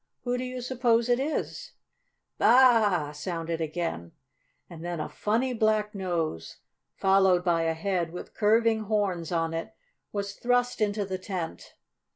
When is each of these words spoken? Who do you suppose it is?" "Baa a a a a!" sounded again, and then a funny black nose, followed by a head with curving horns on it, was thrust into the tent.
Who 0.23 0.35
do 0.35 0.43
you 0.43 0.61
suppose 0.61 1.09
it 1.09 1.19
is?" 1.19 1.73
"Baa 2.39 2.45
a 2.49 2.53
a 2.55 3.05
a 3.09 3.09
a!" 3.11 3.13
sounded 3.13 3.61
again, 3.61 4.13
and 4.67 4.83
then 4.83 4.99
a 4.99 5.07
funny 5.07 5.53
black 5.53 5.93
nose, 5.93 6.57
followed 6.95 7.43
by 7.45 7.65
a 7.65 7.75
head 7.75 8.11
with 8.11 8.33
curving 8.33 8.85
horns 8.85 9.31
on 9.31 9.53
it, 9.53 9.75
was 10.11 10.33
thrust 10.33 10.81
into 10.81 11.05
the 11.05 11.19
tent. 11.19 11.75